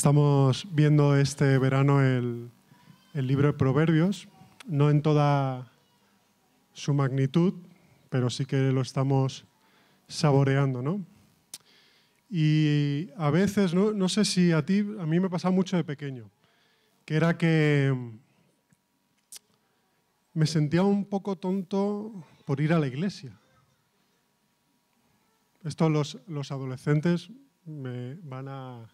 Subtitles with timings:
[0.00, 2.50] Estamos viendo este verano el,
[3.12, 4.28] el libro de Proverbios,
[4.66, 5.70] no en toda
[6.72, 7.52] su magnitud,
[8.08, 9.44] pero sí que lo estamos
[10.08, 11.04] saboreando, ¿no?
[12.30, 15.84] Y a veces, no, no sé si a ti, a mí me pasaba mucho de
[15.84, 16.30] pequeño,
[17.04, 17.94] que era que
[20.32, 23.38] me sentía un poco tonto por ir a la iglesia.
[25.62, 27.28] Esto los, los adolescentes
[27.66, 28.88] me van a,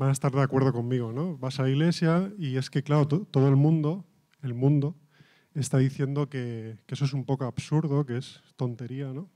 [0.00, 1.36] van a estar de acuerdo conmigo, ¿no?
[1.36, 4.06] Vas a la iglesia y es que, claro, todo el mundo,
[4.40, 4.96] el mundo,
[5.54, 9.28] está diciendo que, eso es un poco absurdo, que es tontería, ¿no?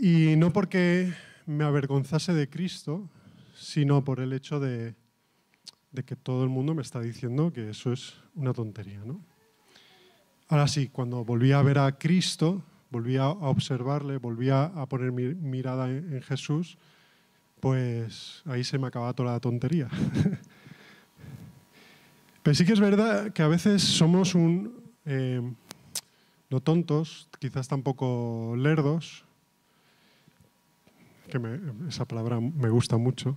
[0.00, 1.12] Y no porque
[1.46, 3.10] me avergonzase de Cristo,
[3.56, 4.94] sino por el hecho de,
[5.90, 9.20] de que todo el mundo me está diciendo que eso es una tontería, ¿no?
[10.46, 15.34] Ahora sí, cuando volví a ver a Cristo, volví a observarle, volví a poner mi
[15.34, 16.78] mirada en Jesús,
[17.60, 19.88] pues ahí se me acaba toda la tontería.
[22.42, 25.42] Pero sí que es verdad que a veces somos un, eh,
[26.48, 29.24] no tontos, quizás tampoco lerdos,
[31.30, 31.40] que
[31.88, 33.36] esa palabra me gusta mucho,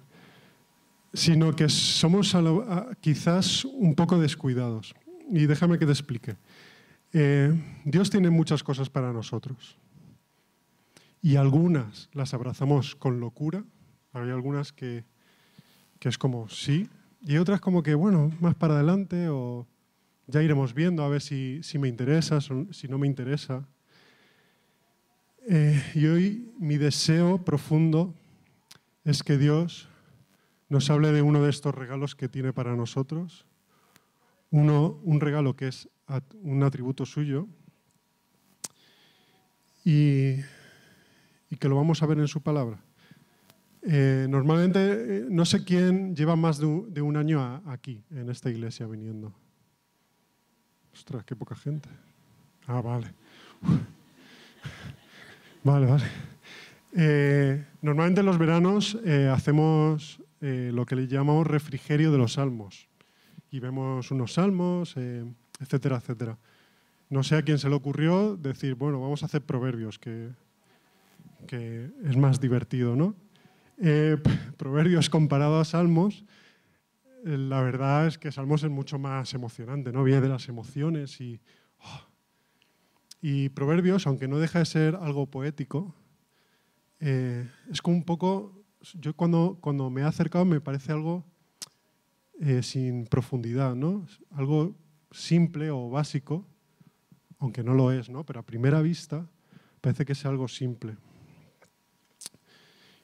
[1.14, 2.36] sino que somos
[3.02, 4.96] quizás un poco descuidados.
[5.30, 6.36] Y déjame que te explique.
[7.14, 7.54] Eh,
[7.86, 9.78] Dios tiene muchas cosas para nosotros.
[11.22, 13.64] Y algunas las abrazamos con locura.
[14.14, 15.04] Hay algunas que,
[16.00, 16.88] que es como sí,
[17.22, 19.66] y otras como que, bueno, más para adelante o
[20.28, 23.68] ya iremos viendo a ver si, si me interesa, si no me interesa.
[25.48, 28.14] Eh, y hoy mi deseo profundo
[29.04, 29.90] es que Dios
[30.70, 33.46] nos hable de uno de estos regalos que tiene para nosotros,
[34.52, 35.90] uno, un regalo que es
[36.42, 37.48] un atributo suyo
[39.84, 40.36] y,
[41.50, 42.82] y que lo vamos a ver en su palabra.
[43.86, 48.88] Eh, normalmente, eh, no sé quién lleva más de un, año aquí, en esta iglesia,
[48.88, 49.34] viniendo.
[50.94, 51.90] Ostras, qué poca gente.
[52.68, 53.14] Ah, vale.
[55.66, 56.04] Vale, vale.
[56.96, 58.98] Eh, normalmente en los veranos
[59.32, 62.90] hacemos lo que le llamamos refrigerio de los salmos.
[63.50, 64.98] Y vemos unos salmos,
[65.62, 66.38] etcétera, etcétera.
[67.10, 70.32] No sé a quién se le ocurrió decir, bueno, vamos a hacer proverbios, que,
[71.48, 73.16] que es más divertido, ¿no?
[73.78, 74.18] Eh,
[74.58, 76.26] proverbios comparado a Salmos,
[77.26, 80.04] eh, la verdad es que Salmos es mucho más emocionante, ¿no?
[80.04, 81.40] Viene de las emociones y,
[81.80, 82.02] oh.
[83.22, 85.96] y Proverbios, aunque no deja de ser algo poético,
[87.00, 88.64] eh, es como un poco,
[88.94, 91.26] yo cuando, cuando me he acercado me parece algo
[92.62, 94.06] sin profundidad, ¿no?
[94.32, 94.76] Algo
[95.12, 96.46] simple o básico,
[97.40, 98.26] aunque no lo es, ¿no?
[98.26, 99.26] Pero a primera vista
[99.80, 100.98] parece que es algo simple.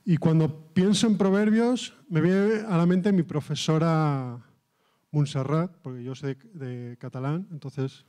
[0.10, 4.40] Y cuando pienso en proverbios, me viene a la mente mi profesora
[5.12, 8.08] Montserrat, porque yo sé de, catalán, entonces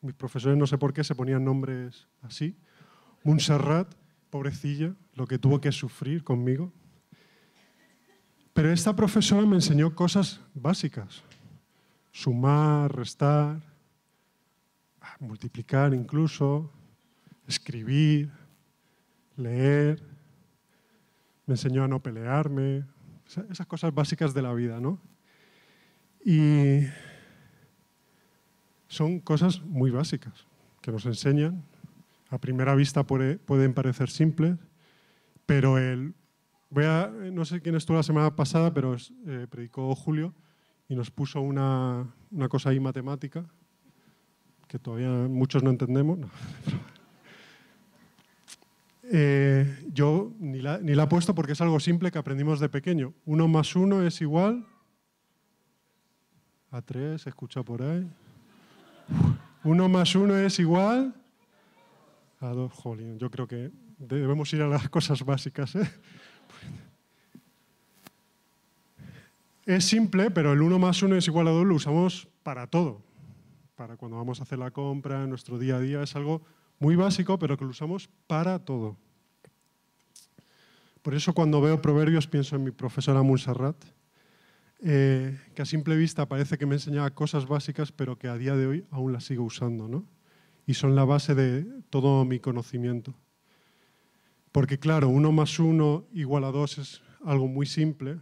[0.00, 2.56] mis profesores no sé por qué se ponían nombres así.
[3.22, 3.94] Montserrat,
[4.28, 6.72] pobrecilla, lo que tuvo que sufrir conmigo.
[8.52, 11.22] Pero esta profesora me enseñó cosas básicas.
[12.10, 13.60] Sumar, restar,
[15.20, 16.72] multiplicar incluso,
[17.46, 18.32] escribir,
[19.36, 20.09] leer
[21.50, 22.84] me enseñó a no pelearme,
[23.50, 25.00] esas cosas básicas de la vida, ¿no?
[26.24, 26.82] Y
[28.86, 30.46] son cosas muy básicas
[30.80, 31.64] que nos enseñan.
[32.28, 34.58] A primera vista puede, pueden parecer simples,
[35.44, 36.14] pero el,
[37.32, 38.94] no sé quién estuvo la semana pasada, pero
[39.26, 40.32] eh, predicó Julio
[40.88, 43.44] y nos puso una, una, cosa ahí matemática
[44.68, 46.20] que todavía muchos no entendemos.
[46.68, 46.89] No.
[49.12, 52.68] Eh, yo ni la, ni la he puesto porque es algo simple que aprendimos de
[52.68, 53.12] pequeño.
[53.24, 54.64] Uno más uno es igual
[56.70, 58.08] a tres, escucha por ahí.
[59.64, 61.12] Uno más uno es igual
[62.38, 62.72] a dos.
[62.72, 65.74] Jolín, yo creo que debemos ir a las cosas básicas.
[65.74, 65.90] ¿eh?
[69.66, 73.02] Es simple, pero el uno más uno es igual a dos lo usamos para todo.
[73.74, 76.42] Para cuando vamos a hacer la compra, en nuestro día a día, es algo
[76.78, 78.96] muy básico, pero que lo usamos para todo.
[81.02, 83.76] Por eso cuando veo proverbios pienso en mi profesora Montserrat,
[84.82, 88.54] eh, que a simple vista parece que me enseñaba cosas básicas, pero que a día
[88.54, 90.04] de hoy aún las sigo usando, ¿no?
[90.66, 93.14] Y son la base de todo mi conocimiento.
[94.52, 98.18] Porque claro, uno más uno igual a dos es algo muy simple.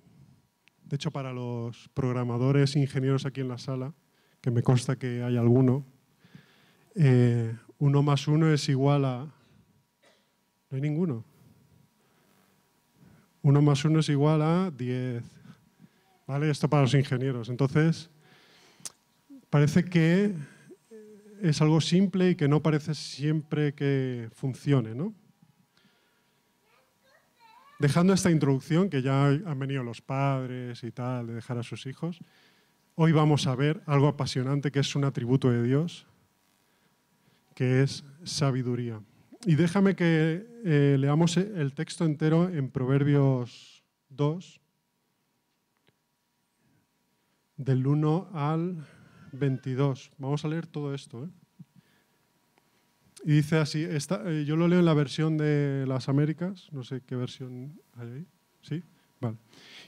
[0.84, 3.94] De hecho, para los programadores ingenieros aquí en la sala,
[4.40, 5.84] que me consta que hay alguno,
[6.94, 9.34] eh, uno más uno es igual a...
[10.70, 11.24] No hay ninguno.
[13.42, 15.22] 1 más 1 es igual a 10.
[16.26, 16.50] ¿Vale?
[16.50, 17.48] Esto para los ingenieros.
[17.48, 18.10] Entonces,
[19.50, 20.34] parece que
[21.40, 25.14] es algo simple y que no parece siempre que funcione, ¿no?
[27.78, 31.86] Dejando esta introducción, que ya han venido los padres y tal, de dejar a sus
[31.86, 32.18] hijos,
[32.96, 36.04] hoy vamos a ver algo apasionante que es un atributo de Dios,
[37.54, 39.00] que es sabiduría.
[39.48, 44.60] Y déjame que eh, leamos el texto entero en Proverbios 2,
[47.56, 48.86] del 1 al
[49.32, 50.10] 22.
[50.18, 51.24] Vamos a leer todo esto.
[51.24, 51.28] ¿eh?
[53.24, 57.00] Y dice así, eh, yo lo leo en la versión de las Américas, no sé
[57.06, 58.26] qué versión hay ahí.
[58.60, 58.82] ¿Sí?
[59.18, 59.38] Vale.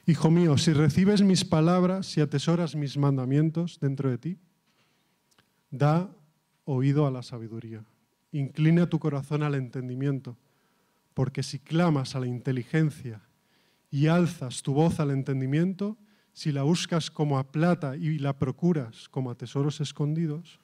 [0.07, 4.39] Hijo mío, si recibes mis palabras, si atesoras mis mandamientos dentro de ti,
[5.71, 6.11] da
[6.65, 7.85] oído a la sabiduría.
[8.32, 10.37] Inclina tu corazón al entendimiento,
[11.15, 13.23] porque si clamas a la inteligencia
[13.91, 15.99] y alzas tu voz al entendimiento,
[16.32, 20.61] si la buscas como a plata y la procuras como a tesoros escondidos,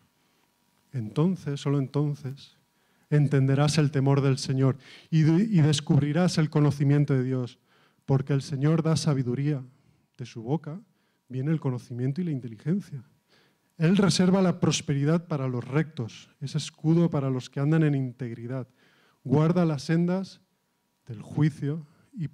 [0.92, 2.56] entonces, solo entonces,
[3.10, 4.78] entenderás el temor del Señor
[5.10, 7.58] y, descubrirás el conocimiento de Dios,
[8.04, 9.62] porque el Señor da sabiduría.
[10.16, 10.80] De su boca
[11.28, 13.04] viene el conocimiento y la inteligencia.
[13.78, 18.66] Él reserva la prosperidad para los rectos, es escudo para los que andan en integridad.
[19.22, 20.40] Guarda las sendas
[21.06, 22.28] del juicio y,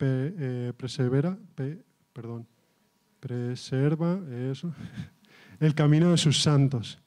[0.00, 1.38] eh, persevera,
[2.12, 2.46] perdón,
[3.20, 4.20] preserva
[5.60, 6.98] el camino de sus santos.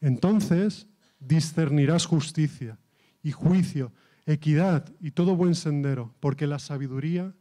[0.00, 0.86] Entonces
[1.18, 2.78] discernirás justicia
[3.22, 3.92] y juicio,
[4.24, 7.34] equidad y todo buen sendero, porque la sabiduría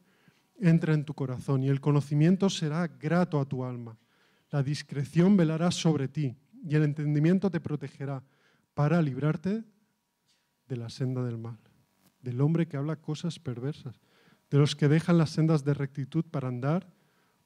[0.59, 3.97] entra en tu corazón y el conocimiento será grato a tu alma.
[4.53, 8.21] La discreción velará sobre ti y el entendimiento te protegerá
[8.75, 9.63] para librarte
[10.67, 11.57] de la senda del mal,
[12.21, 13.99] del hombre que habla cosas perversas,
[14.51, 16.87] de los que dejan las sendas de rectitud para andar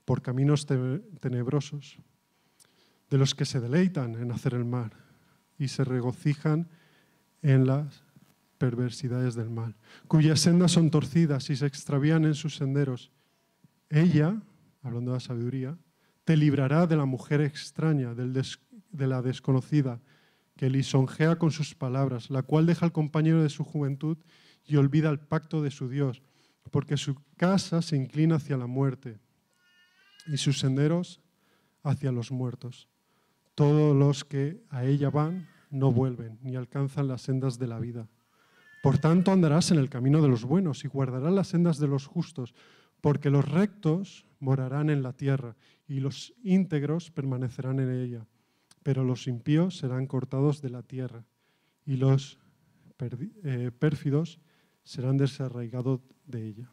[0.04, 1.98] por caminos tenebrosos,
[3.10, 4.92] de los que se deleitan en hacer el mal
[5.58, 6.68] y se regocijan
[7.42, 8.04] en las
[8.58, 9.78] perversidades del mal,
[10.10, 13.14] cuyas sendas son torcidas y se extravían en sus senderos.
[13.90, 14.42] Ella,
[14.84, 15.78] hablando de la sabiduría,
[16.28, 20.02] te librará de la mujer extraña, de la desconocida,
[20.58, 24.18] que lisonjea con sus palabras, la cual deja al compañero de su juventud
[24.66, 26.22] y olvida el pacto de su Dios,
[26.70, 29.22] porque su casa se inclina hacia la muerte
[30.28, 31.22] y sus senderos
[31.82, 32.90] hacia los muertos.
[33.56, 38.10] Todos los que a ella van no vuelven ni alcanzan las sendas de la vida.
[38.84, 42.06] Por tanto andarás en el camino de los buenos y guardarás las sendas de los
[42.06, 42.54] justos,
[43.00, 45.56] porque los rectos morarán en la tierra
[45.88, 48.28] y los íntegros permanecerán en ella.
[48.84, 51.26] Pero los impíos serán cortados de la tierra
[51.86, 52.40] y los
[53.44, 54.40] eh, pérfidos
[54.84, 56.70] serán desarraigados de ella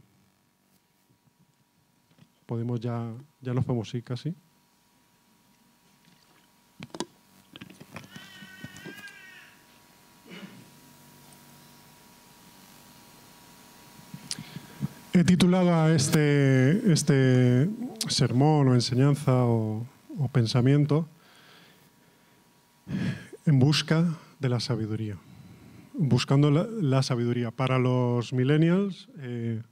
[2.44, 4.34] podemos ya, ya nos podemos ir casi.
[15.16, 17.70] He titulado a este, este
[18.08, 19.86] sermón o enseñanza o,
[20.32, 21.06] pensamiento
[23.46, 25.16] en busca de la sabiduría.
[25.92, 27.52] Buscando la, sabiduría.
[27.52, 29.62] Para los millennials, eh,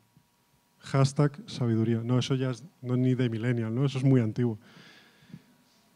[0.78, 2.02] Hashtag sabiduría.
[2.04, 3.84] No, eso ya es, no ni de millennial, ¿no?
[3.84, 4.60] Eso es muy antiguo.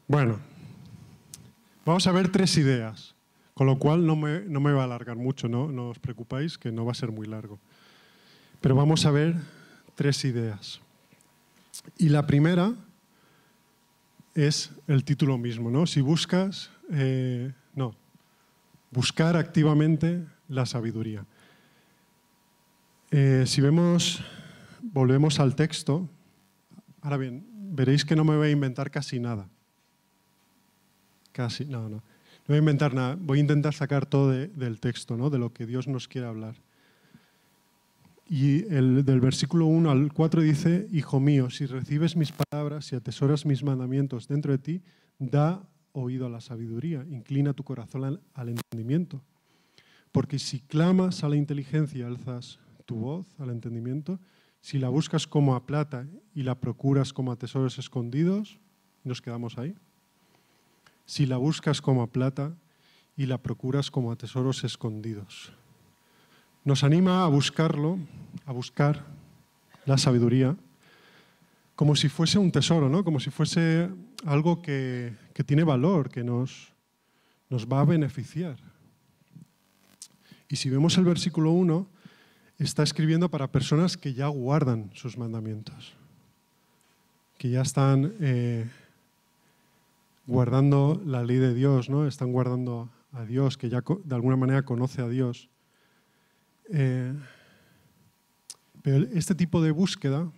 [0.09, 0.41] Bueno,
[1.85, 3.15] vamos a ver tres ideas,
[3.55, 5.71] con lo cual no me, no me va a alargar mucho, ¿no?
[5.71, 7.61] no os preocupáis que no va a ser muy largo.
[8.61, 9.37] Pero vamos a ver
[9.95, 10.81] tres ideas.
[11.99, 12.75] Y la primera
[14.35, 15.87] es el título mismo, ¿no?
[15.87, 17.95] Si buscas, eh, no,
[18.91, 21.25] buscar activamente la sabiduría.
[23.11, 24.23] Eh, si vemos
[24.93, 26.09] volvemos al texto.
[27.03, 29.49] Ahora bien, veréis que no me voy a inventar casi nada.
[31.33, 31.97] Casi, no, no.
[31.97, 32.03] No
[32.49, 33.17] voy a inventar nada.
[33.19, 35.31] Voy a intentar sacar todo del texto, ¿no?
[35.31, 36.55] de lo que Dios nos quiere hablar.
[38.28, 42.97] Y el, del versículo 1 al 4 dice, Hijo mío, si recibes mis palabras y
[42.97, 44.83] atesoras mis mandamientos dentro de ti,
[45.18, 49.23] da oído a la sabiduría, inclina tu corazón al, al entendimiento.
[50.11, 54.18] Porque si clamas a la inteligencia, alzas tu voz al entendimiento,
[54.61, 58.59] si la buscas como a plata y la procuras como a tesoros escondidos,
[59.04, 59.76] nos quedamos ahí.
[61.04, 62.56] Si la buscas como a plata
[63.16, 65.52] y la procuras como a tesoros escondidos.
[66.67, 67.97] Nos anima a buscarlo,
[68.45, 69.05] a buscar
[69.85, 70.57] la sabiduría,
[71.77, 73.05] como si fuese un tesoro, ¿no?
[73.05, 73.89] como si fuese
[74.25, 76.73] algo que, que tiene valor, que nos,
[77.51, 78.57] nos va a beneficiar.
[80.49, 81.87] Y si vemos el versículo 1,
[82.59, 85.95] está escribiendo para personas que ya guardan sus mandamientos,
[87.39, 88.69] que ya están eh,
[90.27, 92.09] guardando la ley de Dios, ¿no?
[92.09, 95.49] están guardando a Dios, que ya de alguna manera conoce a Dios.
[96.73, 97.13] Eh,
[98.83, 100.31] pero este tipo de búsqueda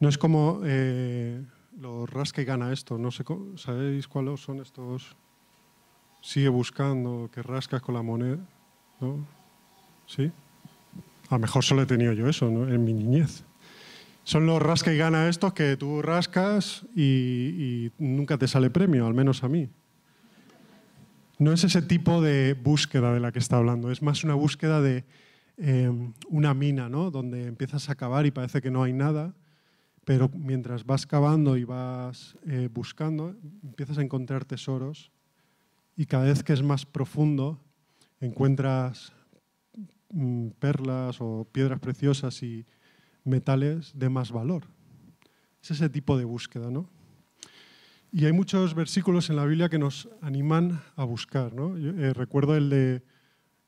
[0.00, 1.42] no es como eh,
[1.78, 2.98] lo rasca y gana esto.
[2.98, 3.24] No sé,
[3.56, 5.16] ¿Sabéis cuáles son estos?
[6.22, 8.38] Sigue buscando, que rascas con la moneda.
[9.00, 9.26] ¿no?
[10.06, 10.30] ¿Sí?
[11.28, 12.68] A lo mejor solo he tenido yo eso ¿no?
[12.68, 13.44] en mi niñez.
[14.24, 19.14] Son los rasca y gana estos que tú rascas y, nunca te sale premio, al
[19.14, 19.68] menos a mí.
[21.40, 24.82] No es ese tipo de búsqueda de la que está hablando, es más una búsqueda
[24.82, 25.06] de
[25.56, 27.10] em, una mina, ¿no?
[27.10, 29.34] donde empiezas a cavar y parece que no hay nada,
[30.04, 35.12] pero mientras vas cavando y vas eh, buscando, empiezas a encontrar tesoros
[35.96, 37.58] y cada vez que es más profundo,
[38.20, 39.14] encuentras
[40.10, 42.66] mm, perlas o piedras preciosas y
[43.24, 44.64] metales de más valor.
[45.62, 46.99] Es ese tipo de búsqueda, ¿no?
[48.12, 51.76] Y hay muchos versículos en la Biblia que nos animan a buscar, ¿no?
[51.76, 53.02] Eh, recuerdo el de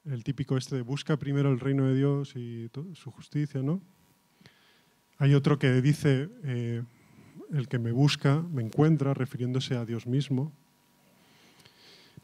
[0.05, 3.81] el típico este de busca primero el reino de Dios y su justicia, ¿no?
[5.19, 6.83] Hay otro que dice eh,
[7.53, 10.53] el que me busca me encuentra, refiriéndose a Dios mismo.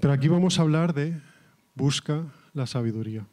[0.01, 1.21] Pero aquí vamos a hablar de
[1.75, 3.27] busca la sabiduría.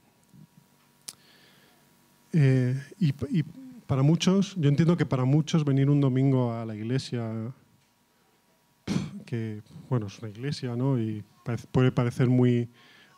[2.33, 3.13] Eh, y,
[3.87, 7.53] para muchos, yo entiendo que para muchos venir un domingo a la iglesia,
[9.89, 10.99] bueno, es una iglesia, ¿no?
[10.99, 11.23] Y
[11.71, 12.69] puede parecer muy,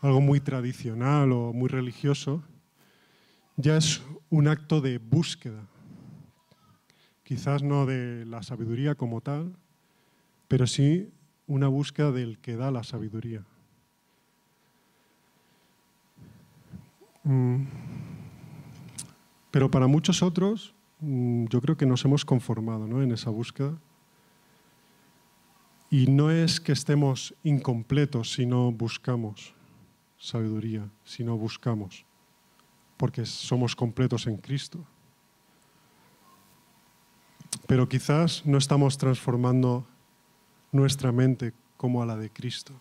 [0.02, 2.44] algo muy tradicional o muy religioso,
[3.56, 5.68] ya es un acto de búsqueda.
[7.24, 9.56] Quizás no de la sabiduría como tal,
[10.48, 11.12] pero sí
[11.48, 13.44] una búsqueda del que da la sabiduría.
[17.24, 17.64] Mm.
[19.52, 23.02] Pero para muchos otros, mm, yo creo que nos hemos conformado ¿no?
[23.02, 23.78] en esa búsqueda.
[25.90, 29.54] Y no es que estemos incompletos si no buscamos
[30.18, 32.06] sabiduría, si no buscamos,
[32.98, 34.84] porque somos completos en Cristo.
[37.68, 39.86] Pero quizás no estamos transformando
[40.72, 42.74] nuestra mente como a la de Cristo.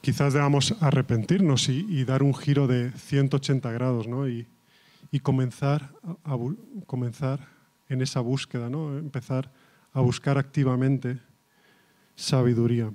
[0.00, 4.28] Quizás debamos arrepentirnos y, dar un giro de 180 grados ¿no?
[4.28, 4.46] y,
[5.22, 5.94] comenzar,
[6.24, 6.36] a,
[6.86, 7.46] comenzar
[7.88, 8.98] en esa búsqueda, ¿no?
[8.98, 9.52] empezar
[9.92, 11.18] a buscar activamente
[12.16, 12.90] sabiduría.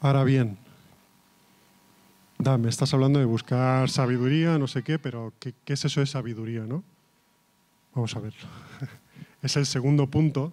[0.00, 0.58] Ahora bien,
[2.58, 6.06] me estás hablando de buscar sabiduría, no sé qué, pero ¿qué, qué es eso de
[6.06, 6.62] sabiduría?
[6.62, 6.84] ¿no?
[7.94, 8.48] Vamos a verlo.
[9.42, 10.52] Es el segundo punto.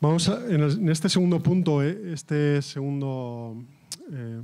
[0.00, 3.56] Vamos a, en, este segundo punto, eh, este segundo
[4.12, 4.42] eh,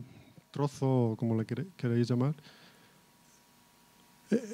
[0.50, 2.34] trozo, como le queréis llamar,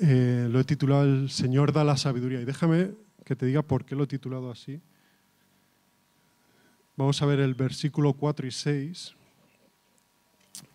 [0.02, 2.40] eh, lo he titulado El Señor da la sabiduría.
[2.40, 2.92] Y déjame
[3.25, 4.80] que te diga por qué lo he titulado así.
[6.96, 9.14] Vamos a ver el versículo 4 y 6,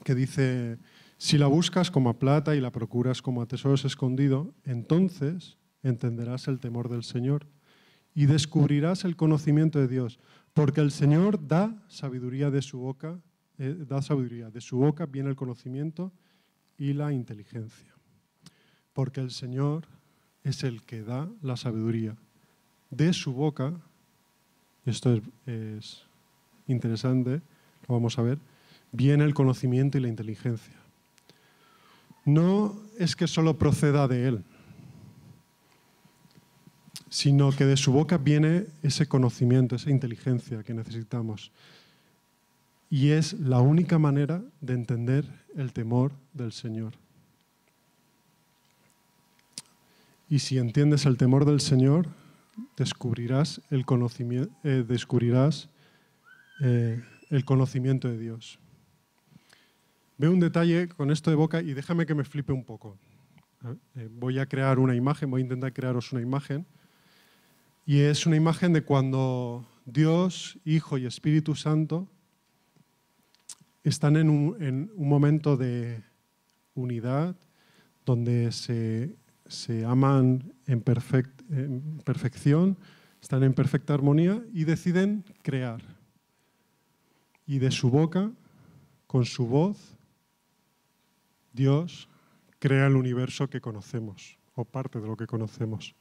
[0.03, 0.77] que dice,
[1.17, 6.47] si la buscas como a plata y la procuras como a tesoros escondido, entonces entenderás
[6.47, 7.45] el temor del Señor
[8.13, 10.19] y descubrirás el conocimiento de Dios,
[10.53, 13.19] porque el Señor da sabiduría de su boca,
[13.57, 16.11] eh, da sabiduría, de su boca viene el conocimiento
[16.77, 17.94] y la inteligencia.
[18.95, 19.83] Porque el Señor
[20.43, 22.15] es el que da la sabiduría.
[22.89, 23.73] De su boca,
[24.87, 26.03] esto es, es
[26.65, 27.41] interesante,
[27.87, 28.39] lo vamos a ver,
[28.91, 30.73] viene el conocimiento y la inteligencia.
[32.23, 34.43] No es que solo proceda de Él,
[37.09, 41.51] sino que de su boca viene ese conocimiento, esa inteligencia que necesitamos.
[42.89, 45.25] Y es la única manera de entender
[45.55, 46.93] el temor del Señor.
[50.29, 52.07] Y si entiendes el temor del Señor,
[52.77, 55.69] descubrirás el conocimiento, eh, descubrirás,
[56.61, 58.59] eh, el conocimiento de Dios.
[60.17, 62.97] Veo un detalle con esto de boca y déjame que me flipe un poco.
[63.95, 66.65] Eh, voy a crear una imagen, voy a intentar crearos una imagen
[67.85, 72.07] y es una imagen de cuando Dios, Hijo y Espíritu Santo
[73.83, 76.03] están en un, momento de
[76.73, 77.35] unidad,
[78.05, 79.15] donde se,
[79.85, 80.83] aman en,
[81.49, 82.77] en perfección,
[83.21, 85.81] están en perfecta armonía y deciden crear.
[87.45, 88.31] Y de su boca,
[89.07, 89.97] con su voz,
[91.53, 92.09] Dios
[92.59, 95.95] crea el universo que conocemos, o parte de lo que conocemos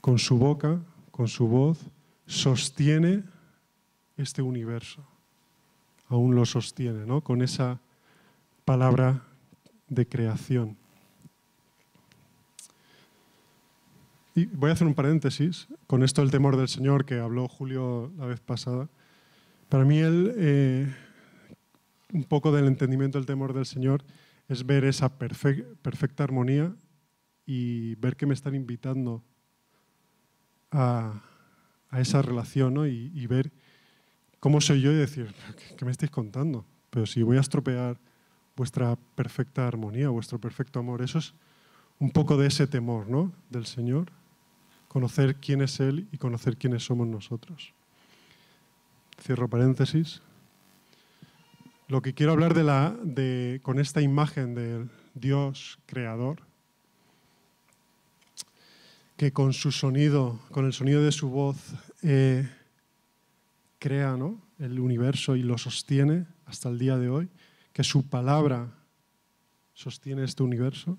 [0.00, 0.80] con su boca,
[1.10, 1.78] con su voz,
[2.26, 3.24] sostiene
[4.16, 5.04] este universo
[6.08, 7.20] aún lo sostiene, ¿no?
[7.20, 7.80] con esa
[8.64, 9.22] palabra
[9.88, 10.76] de creación.
[14.36, 18.12] Y voy a hacer un paréntesis con esto del temor del Señor que habló Julio
[18.18, 18.86] la vez pasada.
[19.70, 20.94] Para mí, él, eh,
[22.12, 24.04] un poco del entendimiento del temor del Señor
[24.46, 26.76] es ver esa perfecta armonía
[27.46, 29.24] y ver que me están invitando
[30.70, 31.22] a,
[31.92, 33.50] esa relación y, ver
[34.38, 35.32] cómo soy yo y decir,
[35.78, 36.66] ¿qué, me estáis contando?
[36.90, 37.98] Pero si voy a estropear
[38.54, 41.32] vuestra perfecta armonía, vuestro perfecto amor, eso es
[41.98, 43.32] un poco de ese temor ¿no?
[43.48, 44.12] del Señor
[44.88, 47.72] conocer quién es Él y conocer quiénes somos nosotros.
[49.20, 50.22] Cierro paréntesis.
[51.88, 56.38] Lo que quiero hablar de la, de, con esta imagen del Dios creador,
[59.16, 61.56] que con su sonido, con el sonido de su voz,
[62.02, 62.48] eh,
[63.78, 64.40] crea ¿no?
[64.58, 67.28] el universo y lo sostiene hasta el día de hoy,
[67.72, 68.72] que su palabra
[69.74, 70.98] sostiene este universo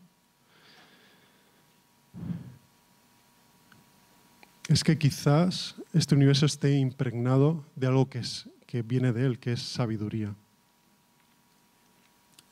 [4.67, 9.39] es que quizás este universo esté impregnado de algo que, es, que viene de él,
[9.39, 10.35] que es sabiduría.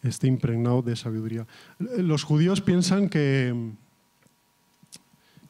[0.02, 1.46] Esté impregnado de sabiduría.
[1.80, 3.74] Los judíos piensan que,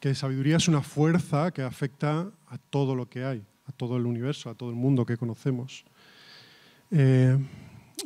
[0.00, 4.06] que sabiduría es una fuerza que afecta a todo lo que hay, a todo el
[4.06, 5.84] universo, a todo el mundo que conocemos.
[6.90, 7.38] Eh,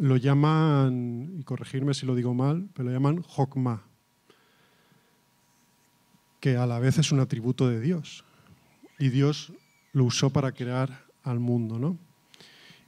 [0.01, 3.83] lo llaman, y corregirme si lo digo mal, pero lo llaman Hokmah,
[6.41, 8.25] que a la vez es un atributo de Dios
[9.01, 9.53] y Dios
[9.93, 11.79] lo usó para crear al mundo.
[11.79, 11.99] ¿no?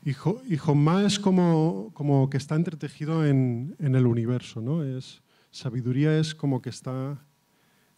[0.04, 0.58] Y, y
[1.04, 4.60] es como, como, que está entretejido en, el universo.
[4.60, 4.84] ¿no?
[4.84, 7.18] Es, sabiduría es como que está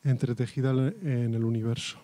[0.04, 1.98] entretejida en el universo.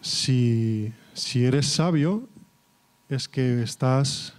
[0.00, 2.28] Si, si eres sabio,
[3.08, 4.34] es que estás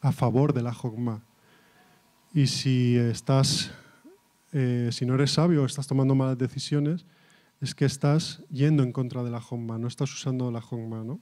[0.00, 1.22] a favor de la Jogma.
[2.34, 3.70] Y si estás
[4.52, 7.04] eh, si no eres sabio o estás tomando malas decisiones,
[7.60, 11.04] es que estás yendo en contra de la Hongma, no estás usando la Hongma.
[11.04, 11.20] ¿no?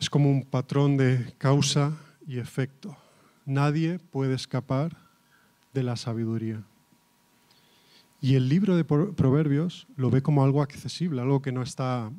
[0.00, 2.96] Es como un patrón de causa y efecto.
[3.44, 4.96] Nadie puede escapar
[5.74, 6.62] de la sabiduría.
[8.20, 12.10] Y el libro de Proverbios lo ve como algo accesible, algo que no está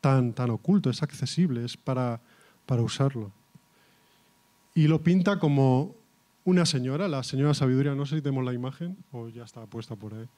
[0.00, 2.20] tan, tan oculto, es accesible, es para,
[2.64, 3.32] para usarlo.
[4.74, 5.96] Y lo pinta como
[6.44, 9.94] una señora, la señora Sabiduría, no sé si tenemos la imagen o ya está puesta
[9.94, 10.28] por ahí.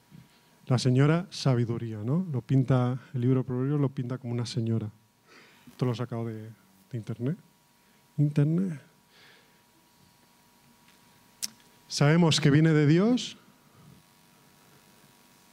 [0.67, 2.25] La señora Sabiduría, ¿no?
[2.31, 4.89] Lo pinta, el libro Proverbios lo pinta como una señora.
[5.67, 6.49] Esto lo he sacado de,
[6.93, 7.37] internet.
[8.17, 8.81] Internet.
[11.87, 13.37] Sabemos que viene de Dios,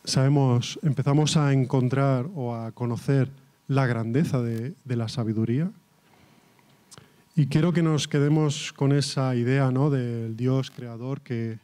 [0.04, 3.30] sabemos, empezamos a encontrar o a conocer
[3.68, 5.72] la grandeza de, de la sabiduría
[7.34, 9.88] y quiero que nos quedemos con esa idea ¿no?
[9.88, 11.58] del Dios creador, que,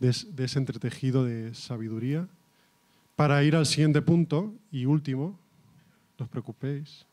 [0.00, 2.26] de, ese entretejido de sabiduría,
[3.14, 5.38] para ir al siguiente punto y último,
[6.18, 7.06] no os preocupéis.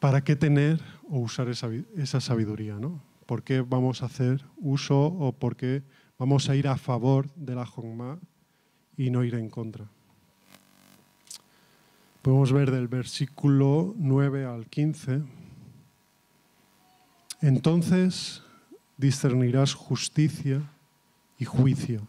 [0.00, 2.74] ¿Para qué tener o usar esa, esa sabiduría?
[2.74, 3.00] ¿no?
[3.26, 5.82] ¿Por qué vamos a hacer uso o por qué
[6.18, 8.18] vamos a ir a favor de la Jongma
[8.96, 9.86] y no ir en contra?
[12.22, 15.22] Podemos ver del versículo 9 al 15.
[17.40, 18.42] Entonces
[18.96, 20.62] discernirás justicia
[21.38, 22.08] y juicio,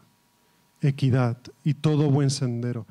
[0.82, 2.88] equidad y todo buen sendero,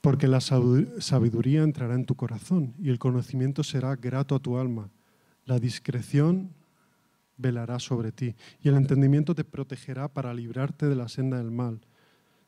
[0.00, 4.88] porque la sabiduría entrará en tu corazón y el conocimiento será grato a tu alma.
[5.44, 6.50] La discreción
[7.36, 11.80] velará sobre ti y el entendimiento te protegerá para librarte de la senda del mal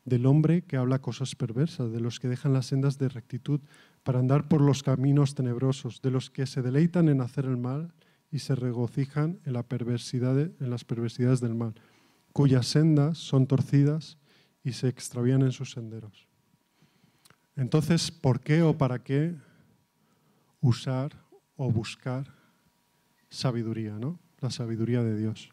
[0.05, 3.61] del hombre que habla cosas perversas, de los que dejan las sendas de rectitud
[4.03, 7.93] para andar por los caminos tenebrosos, de los que se deleitan en hacer el mal
[8.31, 11.75] y se regocijan en, la perversidad, en las perversidades del mal,
[12.33, 14.19] cuyas sendas son torcidas
[14.62, 16.27] y se extravían en sus senderos.
[17.57, 19.35] Entonces, ¿por qué o para qué
[20.61, 21.12] usar
[21.57, 22.27] o buscar
[23.31, 24.19] sabiduría, ¿no?
[24.40, 25.51] La sabiduría de Dios.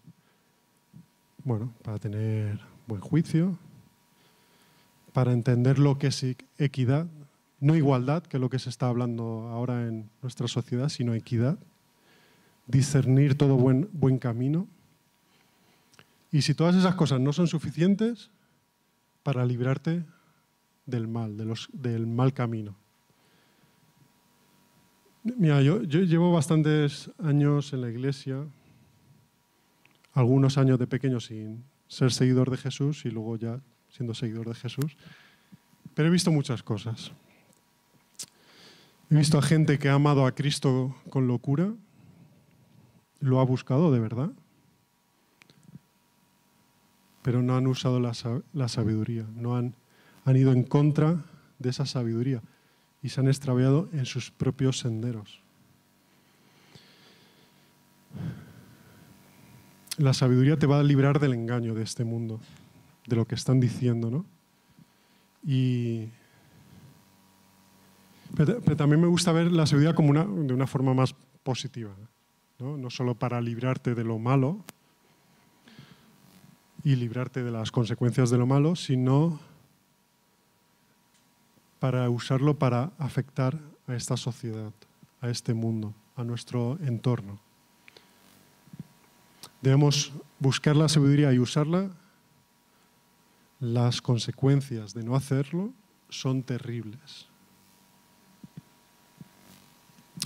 [1.44, 3.58] Bueno, para tener buen juicio,
[5.14, 6.26] para entender lo que es
[6.58, 7.08] equidad,
[7.60, 11.58] no igualdad, que es lo que se está hablando ahora en nuestra sociedad, sino equidad,
[12.68, 14.68] discernir todo buen, camino.
[16.32, 18.32] Y si todas esas cosas no son suficientes,
[19.24, 20.04] para librarte
[20.88, 21.38] del mal,
[21.74, 22.76] del mal camino.
[25.24, 28.44] Mira, yo llevo bastantes años en la iglesia,
[30.14, 33.62] algunos años de pequeño sin ser seguidor de Jesús y luego ya
[33.92, 34.98] siendo seguidor de Jesús,
[35.94, 37.12] pero he visto muchas cosas.
[39.10, 41.74] He visto a gente que ha amado a Cristo con locura,
[43.20, 44.32] lo ha buscado de verdad,
[47.22, 49.76] pero no han usado la, sabiduría, no han,
[50.26, 51.24] han ido en contra
[51.60, 52.42] de esa sabiduría
[53.04, 55.42] y se han extraviado en sus propios senderos.
[59.98, 62.40] La sabiduría te va a librar del engaño de este mundo,
[63.06, 64.26] de lo que están diciendo, ¿no?
[65.44, 66.10] Y,
[68.36, 71.92] pero, también me gusta ver la sabiduría como una, de una forma más positiva,
[72.60, 72.78] ¿no?
[72.78, 74.64] no solo para librarte de lo malo
[76.84, 79.40] y librarte de las consecuencias de lo malo, sino
[81.80, 84.72] para usarlo para afectar a esta sociedad,
[85.20, 87.40] a este mundo, a nuestro entorno.
[89.62, 91.90] Debemos buscar la sabiduría y usarla.
[93.62, 95.72] Las consecuencias de no hacerlo
[96.10, 97.28] son terribles.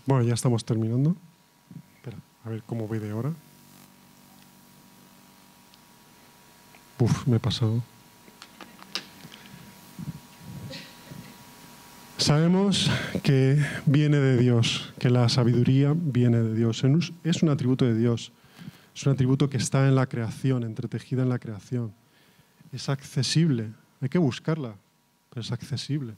[0.06, 1.18] Bueno, ya estamos terminando.
[1.98, 3.34] Espera, a ver cómo voy de hora.
[6.98, 7.84] Uf, me he pasado.
[12.18, 12.90] Sabemos
[13.22, 16.86] que viene de Dios, que la sabiduría viene de Dios.
[17.26, 18.32] Es un atributo de Dios.
[18.96, 21.94] Es un atributo que está en la creación, entretejida en la creación.
[22.76, 23.72] Es accesible.
[24.02, 24.76] Hay que buscarla,
[25.30, 26.18] pero es accesible.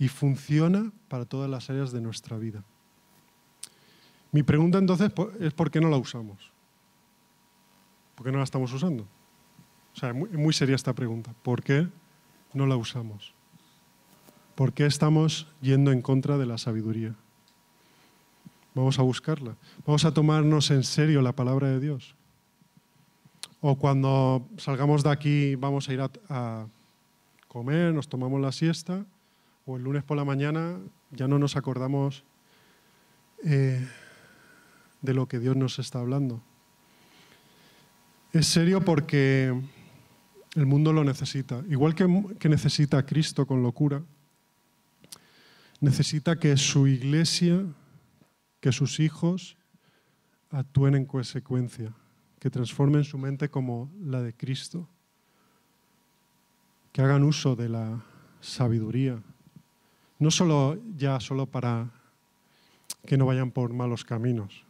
[0.00, 2.64] Y funciona para todas las áreas de nuestra vida.
[4.32, 6.50] Mi pregunta entonces es por qué no la usamos.
[8.16, 9.04] ¿Por qué no la estamos usando?
[9.94, 11.32] O sea, es muy seria esta pregunta.
[11.44, 11.86] ¿Por qué
[12.52, 13.32] no la usamos?
[14.56, 17.14] ¿Por qué estamos yendo en contra de la sabiduría?
[18.74, 19.54] Vamos a buscarla.
[19.86, 22.15] Vamos a tomarnos en serio la palabra de Dios.
[23.68, 26.68] O cuando salgamos de aquí vamos a ir a,
[27.48, 29.04] comer, nos tomamos la siesta,
[29.64, 30.78] o el lunes por la mañana
[31.10, 32.22] ya no nos acordamos
[33.42, 33.84] eh,
[35.02, 36.40] de lo que Dios nos está hablando.
[38.32, 39.52] Es serio porque
[40.54, 41.64] el mundo lo necesita.
[41.68, 44.00] Igual que, necesita Cristo con locura,
[45.80, 47.64] necesita que su iglesia,
[48.60, 49.56] que sus hijos
[50.50, 51.92] actúen en consecuencia,
[52.46, 54.86] que transformen su mente como la de Cristo,
[56.92, 58.04] que hagan uso de la
[58.40, 59.20] sabiduría,
[60.20, 61.90] no solo ya solo para
[63.04, 64.62] que no vayan por malos caminos,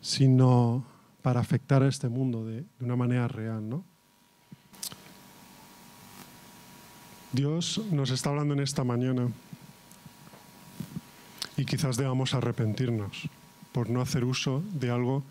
[0.00, 0.84] sino
[1.22, 3.84] para afectar a este mundo de, de una manera real, ¿no?
[7.32, 9.26] Dios nos está hablando en esta mañana
[11.56, 13.28] y quizás debamos arrepentirnos
[13.72, 15.24] por no hacer uso de algo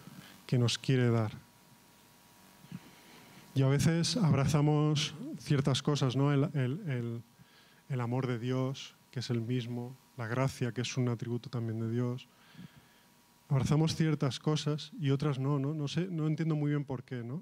[0.52, 1.32] que nos quiere dar.
[3.56, 6.34] Y a veces abrazamos ciertas cosas, ¿no?
[6.34, 7.24] El,
[8.02, 11.90] amor de Dios, que es el mismo, la gracia, que es un atributo también de
[11.90, 12.28] Dios.
[13.48, 15.74] Abrazamos ciertas cosas y otras no, ¿no?
[15.74, 17.42] No, sé, no entiendo muy bien por qué, ¿no?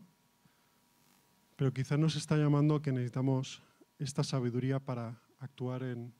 [1.55, 3.63] Pero quizás nos está llamando que necesitamos
[3.97, 6.13] esta sabiduría para actuar en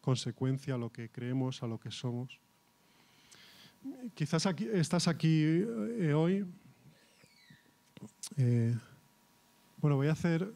[0.00, 2.40] consecuencia a lo que creemos, a lo que somos.
[4.14, 6.46] Quizás aquí, estás aquí eh, hoy.
[8.36, 8.76] Eh,
[9.78, 10.52] bueno, voy a hacer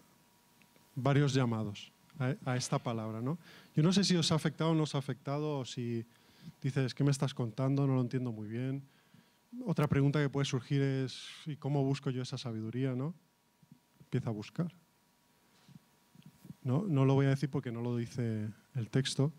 [0.94, 3.20] varios llamados a, esta palabra.
[3.20, 3.38] ¿no?
[3.74, 6.06] Yo no sé si os ha afectado o no os ha afectado, o si
[6.62, 7.86] dices, ¿qué me estás contando?
[7.86, 8.82] No lo entiendo muy bien.
[9.64, 12.94] Otra pregunta que puede surgir es, ¿y cómo busco yo esa sabiduría?
[12.94, 13.14] ¿no?
[14.00, 14.74] Empieza a buscar.
[16.62, 19.32] No, no lo voy a decir porque no lo dice el texto,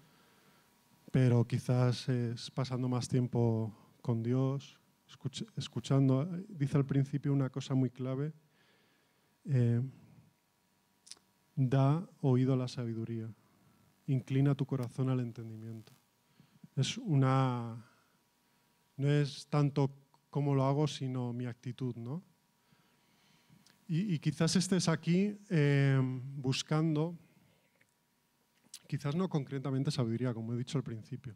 [1.19, 4.80] pero quizás es pasando más tiempo con Dios,
[5.56, 6.30] escuchando.
[6.47, 8.34] Dice al principio una cosa muy clave,
[9.45, 9.82] eh,
[11.56, 13.34] da oído a la sabiduría,
[14.06, 15.91] inclina tu corazón al entendimiento.
[16.75, 17.84] Es una,
[18.95, 19.89] no es tanto
[20.30, 22.21] cómo lo hago, sino mi actitud, ¿no?
[23.88, 25.99] Y, quizás estés aquí eh,
[26.36, 27.17] buscando,
[28.88, 31.36] quizás no concretamente sabiduría, como he dicho al principio,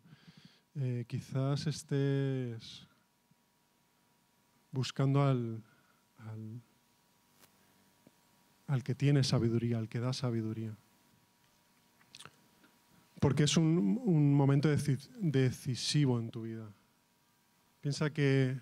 [0.75, 2.87] eh, quizás estés
[4.71, 5.63] buscando al,
[8.67, 10.77] al, que tiene sabiduría, al que da sabiduría.
[13.19, 14.69] Porque es un, momento
[15.19, 16.73] decisivo en tu vida.
[17.81, 18.57] Piensa que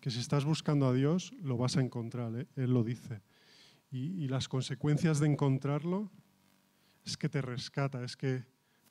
[0.00, 2.46] que si estás buscando a Dios, lo vas a encontrar, ¿eh?
[2.56, 3.22] Él lo dice.
[3.90, 6.10] Y, las consecuencias de encontrarlo
[7.08, 8.44] es que te rescata, es que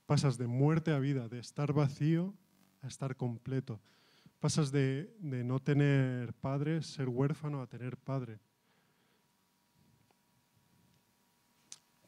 [0.08, 2.34] pasas de muerte a vida, de estar vacío
[2.82, 3.80] a estar completo.
[4.40, 8.40] Pasas de, no tener padre, ser huérfano, a tener padre.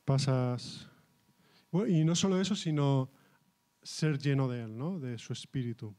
[0.04, 0.90] Pasas...
[1.88, 3.12] y no solo eso, sino
[3.84, 5.00] ser lleno de Él, ¿no?
[5.00, 5.96] de su espíritu.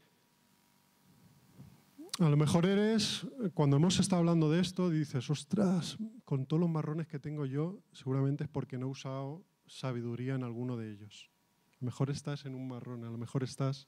[2.18, 6.68] A lo mejor eres, cuando hemos estado hablando de esto, dices, ostras, con todos los
[6.68, 11.30] marrones que tengo yo, seguramente es porque no he usado sabiduría en alguno de ellos.
[11.72, 13.86] A lo mejor estás en un marrón, a lo mejor estás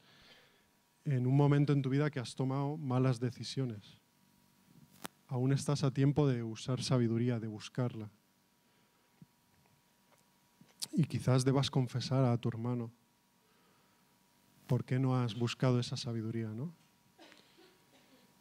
[1.05, 3.99] en un momento en tu vida que has tomado malas decisiones.
[5.27, 8.11] Aún estás a tiempo de usar sabiduría, de buscarla.
[10.93, 12.93] Y quizás debas confesar a tu hermano
[14.67, 16.73] por qué no has buscado esa sabiduría, ¿no?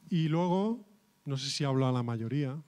[0.10, 0.86] Y luego,
[1.26, 2.62] no sé si hablo a la mayoría,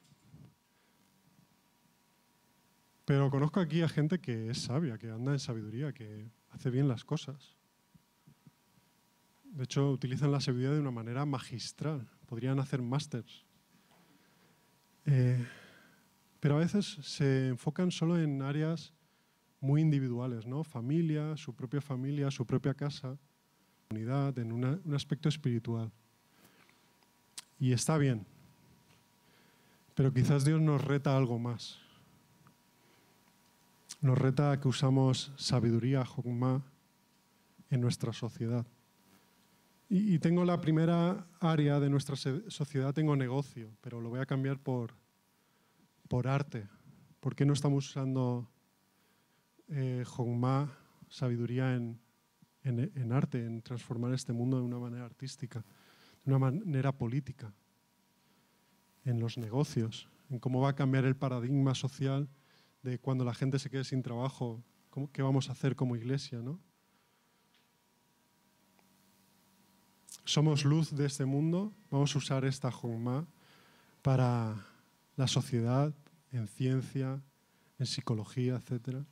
[3.06, 6.88] pero conozco aquí a gente que es sabia, que anda en sabiduría, que hace bien
[6.88, 7.58] las cosas.
[9.44, 12.08] De hecho, utilizan la sabiduría de una manera magistral.
[12.26, 13.46] Podrían hacer másters.
[15.06, 15.46] Eh,
[16.40, 18.94] pero a veces se enfocan solo en áreas
[19.60, 20.64] muy individuales, ¿no?
[20.64, 23.18] Familia, su propia familia, su propia casa,
[23.88, 25.92] comunidad, en un aspecto espiritual.
[27.60, 28.26] Y está bien.
[29.94, 31.83] Pero quizás Dios nos reta algo más.
[34.04, 36.62] Nos reta que usamos sabiduría, Jogma,
[37.70, 38.68] en nuestra sociedad.
[39.88, 44.60] Y, tengo la primera área de nuestra sociedad, tengo negocio, pero lo voy a cambiar
[44.60, 44.94] por,
[46.10, 46.68] por arte.
[47.22, 48.52] ¿Por qué no estamos usando
[49.70, 50.04] eh,
[51.08, 51.98] sabiduría en,
[52.64, 55.64] en arte, en transformar este mundo de una manera artística?
[56.26, 57.54] de una manera política,
[59.06, 62.30] en los negocios, en cómo va a cambiar el paradigma social
[62.84, 64.62] de cuando la gente se quede sin trabajo,
[65.12, 66.60] qué vamos a hacer como iglesia, ¿no?
[70.26, 73.26] Somos luz de este mundo, vamos a usar esta Jumma
[74.02, 74.56] para
[75.18, 75.94] la sociedad,
[76.32, 77.22] en ciencia,
[77.80, 79.04] en psicología, etc.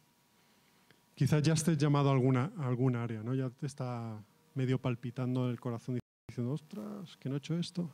[1.16, 3.34] Quizás ya estés llamado a alguna, alguna área, ¿no?
[3.34, 4.24] ya te está
[4.56, 7.90] medio palpitando el corazón diciendo, ostras, que no he hecho esto.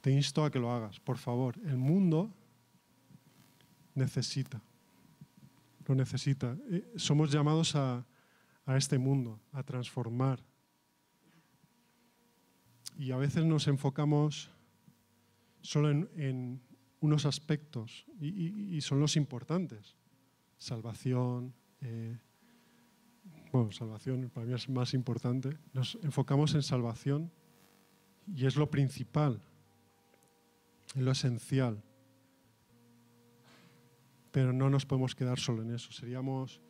[0.00, 1.56] Te insto a que lo hagas, por favor.
[1.64, 2.30] El mundo
[3.94, 4.62] necesita,
[5.86, 6.56] lo necesita.
[6.70, 8.04] Eh, somos llamados a,
[8.66, 10.42] este mundo, a transformar.
[12.98, 14.50] Y a veces nos enfocamos
[15.60, 16.60] solo en,
[17.00, 19.96] unos aspectos y, son los importantes.
[20.56, 21.52] Salvación,
[21.82, 22.18] eh,
[23.52, 27.30] bueno, salvación para mí es más importante, nos enfocamos en salvación
[28.26, 29.42] y es lo principal,
[30.94, 31.82] es lo esencial.
[34.34, 36.60] Pero no nos podemos quedar solo en eso, seríamos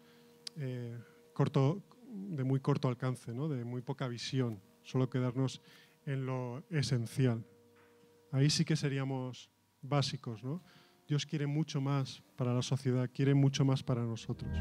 [0.56, 0.98] eh,
[1.32, 3.48] corto, de muy corto alcance, ¿no?
[3.48, 5.62] de muy poca visión, solo quedarnos
[6.04, 7.42] en lo esencial.
[8.32, 9.50] Ahí sí que seríamos
[9.80, 10.44] básicos.
[10.44, 10.62] ¿no?
[11.08, 14.52] Dios quiere mucho más para la sociedad, quiere mucho más para nosotros.